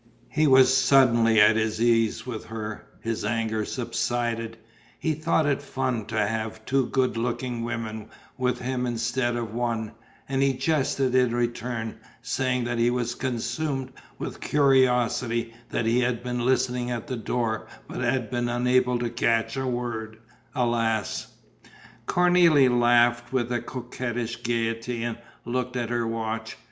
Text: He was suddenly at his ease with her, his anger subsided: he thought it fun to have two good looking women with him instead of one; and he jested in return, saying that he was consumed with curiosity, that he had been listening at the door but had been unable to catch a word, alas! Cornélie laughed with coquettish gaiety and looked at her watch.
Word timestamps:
He 0.29 0.47
was 0.47 0.75
suddenly 0.75 1.39
at 1.39 1.55
his 1.57 1.79
ease 1.79 2.25
with 2.25 2.45
her, 2.45 2.87
his 3.01 3.23
anger 3.23 3.63
subsided: 3.63 4.57
he 4.97 5.13
thought 5.13 5.45
it 5.45 5.61
fun 5.61 6.05
to 6.07 6.17
have 6.17 6.65
two 6.65 6.87
good 6.87 7.17
looking 7.17 7.63
women 7.63 8.09
with 8.35 8.57
him 8.61 8.87
instead 8.87 9.35
of 9.35 9.53
one; 9.53 9.91
and 10.27 10.41
he 10.41 10.53
jested 10.53 11.13
in 11.13 11.35
return, 11.35 11.99
saying 12.23 12.63
that 12.63 12.79
he 12.79 12.89
was 12.89 13.13
consumed 13.13 13.93
with 14.17 14.41
curiosity, 14.41 15.53
that 15.69 15.85
he 15.85 15.99
had 15.99 16.23
been 16.23 16.43
listening 16.43 16.89
at 16.89 17.05
the 17.05 17.15
door 17.15 17.67
but 17.87 18.01
had 18.01 18.31
been 18.31 18.49
unable 18.49 18.97
to 18.97 19.07
catch 19.11 19.55
a 19.55 19.67
word, 19.67 20.17
alas! 20.55 21.27
Cornélie 22.07 22.75
laughed 22.81 23.31
with 23.31 23.51
coquettish 23.67 24.37
gaiety 24.37 25.03
and 25.03 25.19
looked 25.45 25.75
at 25.75 25.91
her 25.91 26.07
watch. 26.07 26.57